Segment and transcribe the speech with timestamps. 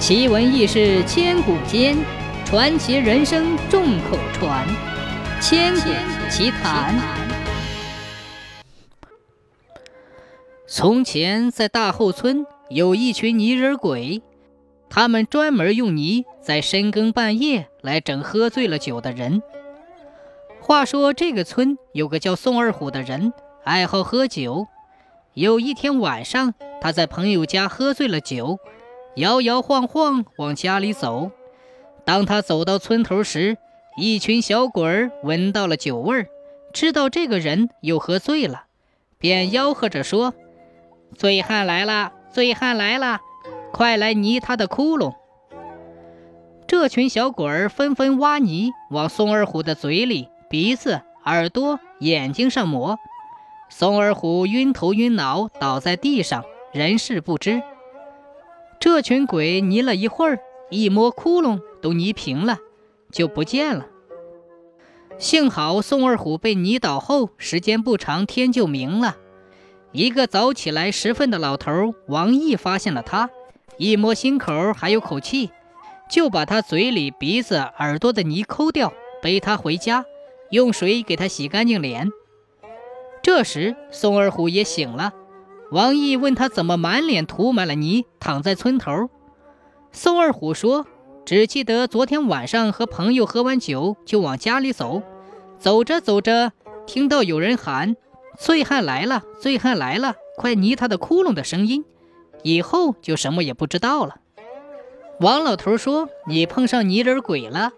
[0.00, 1.94] 奇闻异事千古间，
[2.46, 4.66] 传奇人生众口传。
[5.42, 5.90] 千古
[6.30, 6.98] 奇谈。
[10.66, 14.22] 从前，在大后村有一群泥人鬼，
[14.88, 19.42] 他们专门用泥在深更半夜来整喝醉了酒的人。
[20.62, 24.66] 话说，这个村有个叫宋二虎的人，爱好喝酒。
[25.34, 28.58] 有一天晚上，他在朋友家喝醉了酒。
[29.16, 31.30] 摇摇晃晃往家里走，
[32.04, 33.58] 当他走到村头时，
[33.96, 36.26] 一群小鬼儿闻到了酒味儿，
[36.72, 38.64] 知道这个人又喝醉了，
[39.18, 40.32] 便吆喝着说
[41.18, 43.20] ：“醉汉来了，醉汉来了，
[43.72, 45.14] 快来泥他的窟窿！”
[46.68, 52.96] 这群小鬼儿纷纷挖泥往松二虎的嘴里、鼻子、耳朵、眼睛上抹，
[53.68, 57.60] 松二虎晕头晕脑，倒在地上，人事不知。
[58.80, 62.58] 这群鬼泥了一会儿，一摸窟窿都泥平了，
[63.12, 63.86] 就不见了。
[65.18, 69.18] 幸好宋二虎被泥倒后，时间不长，天就明了。
[69.92, 73.28] 一个早起来拾粪的老头王毅发现了他，
[73.76, 75.50] 一摸心口还有口气，
[76.10, 80.06] 就把他嘴里、鼻子、耳朵的泥抠掉，背他回家，
[80.50, 82.10] 用水给他洗干净脸。
[83.20, 85.12] 这时宋二虎也醒了。
[85.70, 89.08] 王毅问他怎么满脸涂满了泥，躺在村头。
[89.92, 90.86] 宋二虎说
[91.24, 95.02] ：“只记得昨天晚上和朋友喝完酒，就往家里走。
[95.58, 96.52] 走着走着，
[96.86, 97.94] 听到有人喊
[98.36, 101.84] ‘醉汉来了，醉汉来了，快泥他的窟窿’的声音，
[102.42, 104.16] 以后就什么也不知道了。”
[105.20, 107.72] 王老头说：“你碰上泥人鬼了。”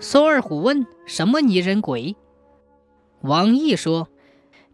[0.00, 2.14] 宋二虎问：“什么泥人鬼？”
[3.22, 4.08] 王毅说。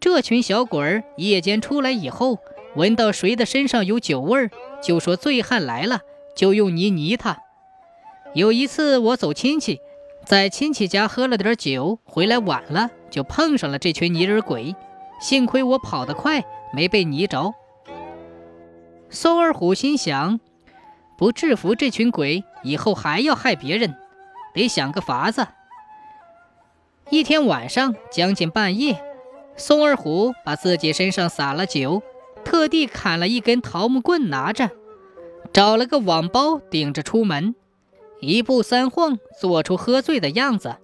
[0.00, 2.38] 这群小鬼儿夜间出来以后，
[2.76, 6.00] 闻到谁的身上有酒味儿，就说醉汉来了，
[6.36, 7.38] 就用泥泥他。
[8.32, 9.80] 有一次我走亲戚，
[10.24, 14.76] 在亲戚家喝了点酒，回来晚了，就碰上了这群泥人鬼。
[15.20, 17.52] 幸亏我跑得快，没被泥着。
[19.10, 20.38] 宋二虎心想，
[21.16, 23.96] 不制服这群鬼，以后还要害别人，
[24.54, 25.48] 得想个法子。
[27.10, 29.02] 一天晚上将近半夜。
[29.58, 32.00] 宋二虎把自己身上洒了酒，
[32.44, 34.70] 特地砍了一根桃木棍，拿着，
[35.52, 37.56] 找了个网包顶着出门，
[38.20, 40.76] 一步三晃，做出喝醉的样子，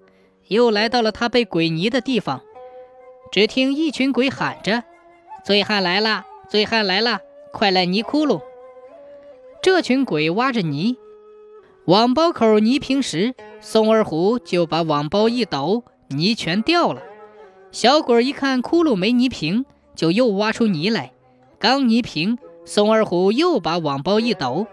[0.48, 2.42] 又来到了他被鬼泥的地方。
[3.30, 4.82] 只听一群鬼喊着
[5.46, 7.20] ：“醉汉来了，醉汉来了，
[7.52, 8.42] 快来泥窟窿！”
[9.62, 10.96] 这群鬼挖着泥，
[11.86, 17.00] 网包口泥平时，宋二虎就把网包一抖，泥全掉了。
[17.74, 19.64] 小鬼一看窟窿没泥平，
[19.96, 21.10] 就又挖出泥来。
[21.58, 24.68] 刚泥平，宋二虎又把网包一抖。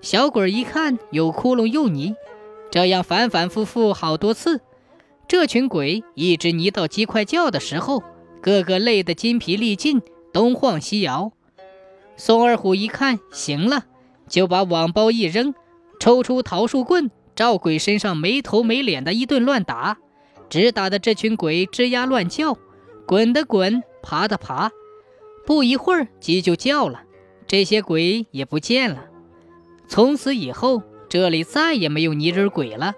[0.00, 2.16] 小鬼一看有窟窿又泥，
[2.72, 4.60] 这样反反复复好多次。
[5.28, 8.02] 这群鬼一直泥到鸡快叫的时候，
[8.42, 10.02] 个个累得筋疲力尽，
[10.32, 11.30] 东晃西摇。
[12.16, 13.84] 宋二虎一看行了，
[14.28, 15.54] 就把网包一扔，
[16.00, 19.98] 抽出桃树棍，照鬼身上没头没脸的一顿乱打。
[20.48, 22.56] 直打得这群鬼吱呀乱叫，
[23.06, 24.70] 滚的滚，爬的爬，
[25.46, 27.02] 不一会儿鸡就叫了，
[27.46, 29.06] 这些鬼也不见了。
[29.88, 32.94] 从此以后，这里再也没有泥人鬼了。